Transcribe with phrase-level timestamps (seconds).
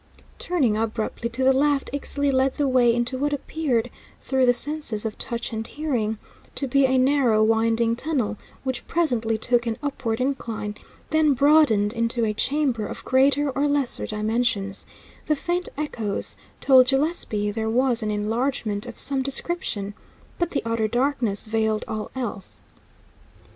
[0.39, 5.05] Turning abruptly to the left, Ixtli led the way into what appeared (through the senses
[5.05, 6.17] of touch and hearing)
[6.55, 10.73] to be a narrow, winding tunnel, which presently took an upward incline,
[11.11, 14.87] then broadened into a chamber of greater or lesser dimensions;
[15.27, 19.93] the faint echoes told Gillespie there was an enlargement of some description,
[20.39, 22.63] but the utter darkness veiled all else.